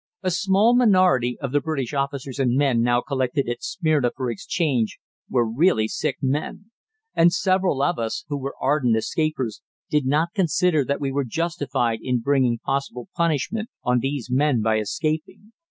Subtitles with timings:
[0.23, 4.97] A small minority of the British officers and men now collected at Smyrna for exchange
[5.29, 6.71] were really sick men;
[7.13, 9.61] and several of us, who were ardent escapers,
[9.91, 14.79] did not consider that we were justified in bringing possible punishment on these men by
[14.79, 15.51] escaping.